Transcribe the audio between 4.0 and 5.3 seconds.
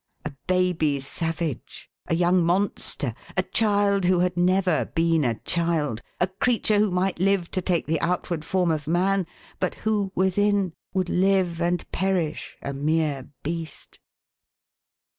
who had never been